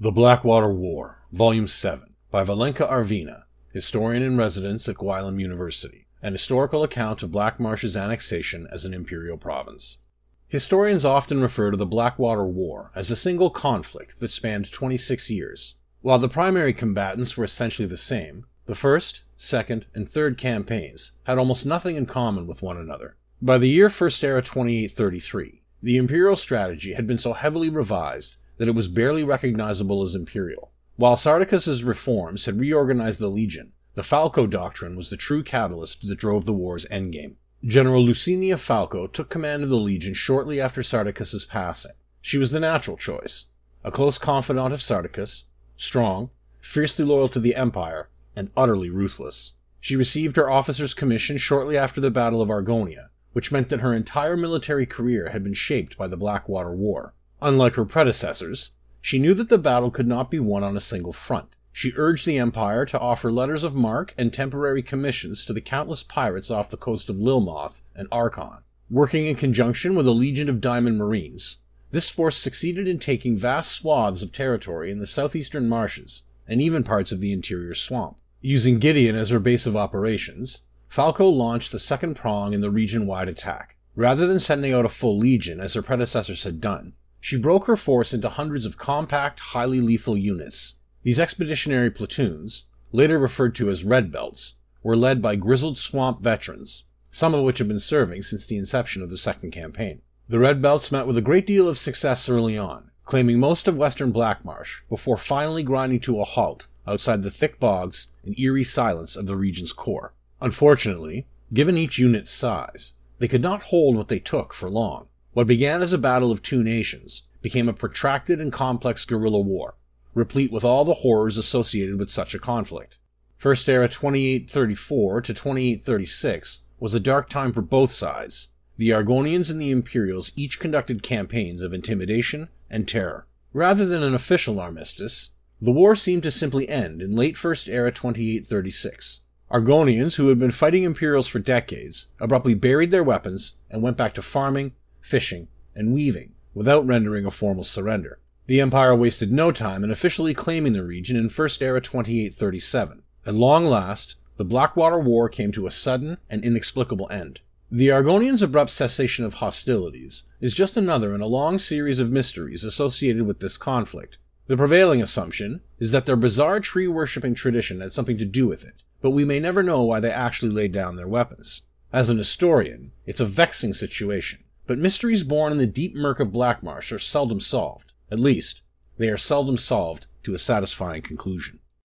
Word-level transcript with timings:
The 0.00 0.12
Blackwater 0.12 0.72
War, 0.72 1.24
Volume 1.32 1.66
7, 1.66 2.14
by 2.30 2.44
Valenka 2.44 2.88
Arvina, 2.88 3.46
historian 3.72 4.22
in 4.22 4.36
residence 4.36 4.88
at 4.88 4.94
Gwylim 4.94 5.40
University, 5.40 6.06
an 6.22 6.34
historical 6.34 6.84
account 6.84 7.24
of 7.24 7.32
Blackmarsh's 7.32 7.96
annexation 7.96 8.68
as 8.70 8.84
an 8.84 8.94
imperial 8.94 9.36
province. 9.36 9.98
Historians 10.46 11.04
often 11.04 11.40
refer 11.40 11.72
to 11.72 11.76
the 11.76 11.84
Blackwater 11.84 12.44
War 12.44 12.92
as 12.94 13.10
a 13.10 13.16
single 13.16 13.50
conflict 13.50 14.20
that 14.20 14.30
spanned 14.30 14.70
26 14.70 15.30
years. 15.30 15.74
While 16.00 16.20
the 16.20 16.28
primary 16.28 16.72
combatants 16.72 17.36
were 17.36 17.42
essentially 17.42 17.88
the 17.88 17.96
same, 17.96 18.46
the 18.66 18.76
first, 18.76 19.24
second, 19.36 19.86
and 19.96 20.08
third 20.08 20.38
campaigns 20.38 21.10
had 21.24 21.38
almost 21.38 21.66
nothing 21.66 21.96
in 21.96 22.06
common 22.06 22.46
with 22.46 22.62
one 22.62 22.76
another. 22.76 23.16
By 23.42 23.58
the 23.58 23.68
year 23.68 23.90
First 23.90 24.22
Era 24.22 24.42
2833, 24.42 25.62
the 25.82 25.96
imperial 25.96 26.36
strategy 26.36 26.92
had 26.92 27.08
been 27.08 27.18
so 27.18 27.32
heavily 27.32 27.68
revised 27.68 28.36
that 28.58 28.68
it 28.68 28.74
was 28.74 28.88
barely 28.88 29.24
recognizable 29.24 30.02
as 30.02 30.14
imperial. 30.14 30.70
While 30.96 31.16
Sardaccus's 31.16 31.82
reforms 31.82 32.44
had 32.44 32.60
reorganized 32.60 33.20
the 33.20 33.28
legion, 33.28 33.72
the 33.94 34.02
Falco 34.02 34.46
doctrine 34.46 34.96
was 34.96 35.10
the 35.10 35.16
true 35.16 35.42
catalyst 35.42 36.06
that 36.06 36.18
drove 36.18 36.44
the 36.44 36.52
war's 36.52 36.86
endgame. 36.86 37.34
General 37.64 38.04
Lucinia 38.04 38.58
Falco 38.58 39.06
took 39.06 39.30
command 39.30 39.64
of 39.64 39.70
the 39.70 39.76
legion 39.76 40.14
shortly 40.14 40.60
after 40.60 40.82
Sardaccus's 40.82 41.44
passing. 41.44 41.92
She 42.20 42.38
was 42.38 42.52
the 42.52 42.60
natural 42.60 42.96
choice, 42.96 43.46
a 43.82 43.90
close 43.90 44.18
confidant 44.18 44.72
of 44.72 44.82
Sardaccus, 44.82 45.44
strong, 45.76 46.30
fiercely 46.60 47.04
loyal 47.04 47.28
to 47.30 47.40
the 47.40 47.56
Empire, 47.56 48.08
and 48.36 48.50
utterly 48.56 48.90
ruthless. 48.90 49.54
She 49.80 49.96
received 49.96 50.36
her 50.36 50.50
officer's 50.50 50.94
commission 50.94 51.38
shortly 51.38 51.76
after 51.76 52.00
the 52.00 52.10
Battle 52.10 52.42
of 52.42 52.50
Argonia, 52.50 53.08
which 53.32 53.52
meant 53.52 53.68
that 53.68 53.80
her 53.80 53.94
entire 53.94 54.36
military 54.36 54.86
career 54.86 55.30
had 55.30 55.42
been 55.42 55.54
shaped 55.54 55.96
by 55.96 56.08
the 56.08 56.16
Blackwater 56.16 56.72
War. 56.72 57.14
Unlike 57.40 57.74
her 57.74 57.84
predecessors, 57.84 58.72
she 59.00 59.18
knew 59.18 59.32
that 59.34 59.48
the 59.48 59.58
battle 59.58 59.90
could 59.90 60.08
not 60.08 60.30
be 60.30 60.40
won 60.40 60.64
on 60.64 60.76
a 60.76 60.80
single 60.80 61.12
front. 61.12 61.48
She 61.72 61.92
urged 61.96 62.26
the 62.26 62.38
Empire 62.38 62.84
to 62.86 62.98
offer 62.98 63.30
letters 63.30 63.62
of 63.62 63.74
marque 63.74 64.12
and 64.18 64.32
temporary 64.32 64.82
commissions 64.82 65.44
to 65.44 65.52
the 65.52 65.60
countless 65.60 66.02
pirates 66.02 66.50
off 66.50 66.70
the 66.70 66.76
coast 66.76 67.08
of 67.08 67.16
Lilmoth 67.20 67.80
and 67.94 68.08
Archon. 68.10 68.64
Working 68.90 69.26
in 69.26 69.36
conjunction 69.36 69.94
with 69.94 70.08
a 70.08 70.12
legion 70.12 70.48
of 70.48 70.60
Diamond 70.60 70.98
Marines, 70.98 71.58
this 71.92 72.10
force 72.10 72.36
succeeded 72.36 72.88
in 72.88 72.98
taking 72.98 73.38
vast 73.38 73.70
swaths 73.70 74.22
of 74.22 74.32
territory 74.32 74.90
in 74.90 74.98
the 74.98 75.06
southeastern 75.06 75.68
marshes 75.68 76.24
and 76.48 76.60
even 76.60 76.82
parts 76.82 77.12
of 77.12 77.20
the 77.20 77.32
interior 77.32 77.74
swamp. 77.74 78.16
Using 78.40 78.78
Gideon 78.78 79.14
as 79.14 79.30
her 79.30 79.38
base 79.38 79.66
of 79.66 79.76
operations, 79.76 80.62
Falco 80.88 81.28
launched 81.28 81.70
the 81.70 81.78
second 81.78 82.16
prong 82.16 82.52
in 82.52 82.62
the 82.62 82.70
region 82.70 83.06
wide 83.06 83.28
attack. 83.28 83.76
Rather 83.94 84.26
than 84.26 84.40
sending 84.40 84.72
out 84.72 84.84
a 84.84 84.88
full 84.88 85.18
legion 85.18 85.60
as 85.60 85.74
her 85.74 85.82
predecessors 85.82 86.44
had 86.44 86.60
done, 86.60 86.94
she 87.20 87.36
broke 87.36 87.66
her 87.66 87.76
force 87.76 88.14
into 88.14 88.28
hundreds 88.28 88.64
of 88.64 88.78
compact, 88.78 89.40
highly 89.40 89.80
lethal 89.80 90.16
units. 90.16 90.74
These 91.02 91.20
expeditionary 91.20 91.90
platoons, 91.90 92.64
later 92.92 93.18
referred 93.18 93.54
to 93.56 93.70
as 93.70 93.84
Red 93.84 94.12
Belts, 94.12 94.54
were 94.82 94.96
led 94.96 95.20
by 95.20 95.36
grizzled 95.36 95.78
swamp 95.78 96.20
veterans, 96.20 96.84
some 97.10 97.34
of 97.34 97.42
which 97.42 97.58
had 97.58 97.68
been 97.68 97.80
serving 97.80 98.22
since 98.22 98.46
the 98.46 98.56
inception 98.56 99.02
of 99.02 99.10
the 99.10 99.18
second 99.18 99.50
campaign. 99.50 100.02
The 100.28 100.38
Red 100.38 100.60
Belts 100.60 100.92
met 100.92 101.06
with 101.06 101.16
a 101.16 101.22
great 101.22 101.46
deal 101.46 101.68
of 101.68 101.78
success 101.78 102.28
early 102.28 102.56
on, 102.58 102.90
claiming 103.04 103.40
most 103.40 103.66
of 103.66 103.76
western 103.76 104.12
Blackmarsh 104.12 104.82
before 104.88 105.16
finally 105.16 105.62
grinding 105.62 106.00
to 106.00 106.20
a 106.20 106.24
halt 106.24 106.66
outside 106.86 107.22
the 107.22 107.30
thick 107.30 107.58
bogs 107.58 108.08
and 108.24 108.38
eerie 108.38 108.64
silence 108.64 109.16
of 109.16 109.26
the 109.26 109.36
region's 109.36 109.72
core. 109.72 110.12
Unfortunately, 110.40 111.26
given 111.52 111.76
each 111.76 111.98
unit's 111.98 112.30
size, 112.30 112.92
they 113.18 113.28
could 113.28 113.42
not 113.42 113.64
hold 113.64 113.96
what 113.96 114.08
they 114.08 114.18
took 114.18 114.52
for 114.52 114.70
long. 114.70 115.08
What 115.38 115.46
began 115.46 115.82
as 115.82 115.92
a 115.92 115.98
battle 115.98 116.32
of 116.32 116.42
two 116.42 116.64
nations 116.64 117.22
became 117.42 117.68
a 117.68 117.72
protracted 117.72 118.40
and 118.40 118.52
complex 118.52 119.04
guerrilla 119.04 119.38
war, 119.38 119.76
replete 120.12 120.50
with 120.50 120.64
all 120.64 120.84
the 120.84 120.94
horrors 120.94 121.38
associated 121.38 121.96
with 121.96 122.10
such 122.10 122.34
a 122.34 122.40
conflict. 122.40 122.98
First 123.36 123.68
Era 123.68 123.88
2834 123.88 125.20
to 125.20 125.32
2836 125.32 126.62
was 126.80 126.92
a 126.92 126.98
dark 126.98 127.28
time 127.28 127.52
for 127.52 127.62
both 127.62 127.92
sides. 127.92 128.48
The 128.78 128.90
Argonians 128.90 129.48
and 129.48 129.60
the 129.60 129.70
Imperials 129.70 130.32
each 130.34 130.58
conducted 130.58 131.04
campaigns 131.04 131.62
of 131.62 131.72
intimidation 131.72 132.48
and 132.68 132.88
terror. 132.88 133.28
Rather 133.52 133.86
than 133.86 134.02
an 134.02 134.14
official 134.14 134.58
armistice, 134.58 135.30
the 135.60 135.70
war 135.70 135.94
seemed 135.94 136.24
to 136.24 136.32
simply 136.32 136.68
end 136.68 137.00
in 137.00 137.14
late 137.14 137.38
First 137.38 137.68
Era 137.68 137.92
2836. 137.92 139.20
Argonians, 139.52 140.16
who 140.16 140.30
had 140.30 140.40
been 140.40 140.50
fighting 140.50 140.82
Imperials 140.82 141.28
for 141.28 141.38
decades, 141.38 142.06
abruptly 142.18 142.54
buried 142.54 142.90
their 142.90 143.04
weapons 143.04 143.52
and 143.70 143.82
went 143.82 143.96
back 143.96 144.14
to 144.14 144.20
farming, 144.20 144.72
fishing, 145.00 145.48
and 145.74 145.94
weaving 145.94 146.32
without 146.54 146.86
rendering 146.86 147.24
a 147.24 147.30
formal 147.30 147.64
surrender. 147.64 148.18
The 148.46 148.60
Empire 148.60 148.94
wasted 148.94 149.30
no 149.30 149.52
time 149.52 149.84
in 149.84 149.90
officially 149.90 150.34
claiming 150.34 150.72
the 150.72 150.84
region 150.84 151.16
in 151.16 151.28
First 151.28 151.62
Era 151.62 151.80
2837. 151.80 153.02
At 153.26 153.34
long 153.34 153.66
last, 153.66 154.16
the 154.38 154.44
Blackwater 154.44 154.98
War 154.98 155.28
came 155.28 155.52
to 155.52 155.66
a 155.66 155.70
sudden 155.70 156.18
and 156.30 156.42
inexplicable 156.44 157.08
end. 157.10 157.40
The 157.70 157.88
Argonians' 157.88 158.42
abrupt 158.42 158.70
cessation 158.70 159.26
of 159.26 159.34
hostilities 159.34 160.24
is 160.40 160.54
just 160.54 160.78
another 160.78 161.14
in 161.14 161.20
a 161.20 161.26
long 161.26 161.58
series 161.58 161.98
of 161.98 162.10
mysteries 162.10 162.64
associated 162.64 163.22
with 163.26 163.40
this 163.40 163.58
conflict. 163.58 164.18
The 164.46 164.56
prevailing 164.56 165.02
assumption 165.02 165.60
is 165.78 165.92
that 165.92 166.06
their 166.06 166.16
bizarre 166.16 166.60
tree 166.60 166.88
worshipping 166.88 167.34
tradition 167.34 167.82
had 167.82 167.92
something 167.92 168.16
to 168.16 168.24
do 168.24 168.48
with 168.48 168.64
it, 168.64 168.82
but 169.02 169.10
we 169.10 169.26
may 169.26 169.38
never 169.38 169.62
know 169.62 169.82
why 169.82 170.00
they 170.00 170.10
actually 170.10 170.52
laid 170.52 170.72
down 170.72 170.96
their 170.96 171.06
weapons. 171.06 171.62
As 171.92 172.08
an 172.08 172.16
historian, 172.16 172.92
it's 173.04 173.20
a 173.20 173.26
vexing 173.26 173.74
situation 173.74 174.40
but 174.68 174.78
mysteries 174.78 175.24
born 175.24 175.50
in 175.50 175.58
the 175.58 175.66
deep 175.66 175.96
murk 175.96 176.20
of 176.20 176.28
Blackmarsh 176.28 176.92
are 176.92 176.98
seldom 176.98 177.40
solved. 177.40 177.94
At 178.12 178.20
least, 178.20 178.60
they 178.98 179.08
are 179.08 179.16
seldom 179.16 179.56
solved 179.56 180.06
to 180.24 180.34
a 180.34 180.38
satisfying 180.38 181.00
conclusion. 181.00 181.57